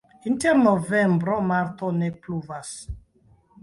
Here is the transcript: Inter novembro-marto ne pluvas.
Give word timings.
Inter 0.29 0.55
novembro-marto 0.61 1.93
ne 2.01 2.11
pluvas. 2.25 2.77